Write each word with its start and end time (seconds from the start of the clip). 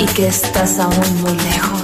Y 0.00 0.06
que 0.14 0.26
estás 0.26 0.78
aún 0.78 1.20
muy 1.20 1.36
lejos, 1.38 1.83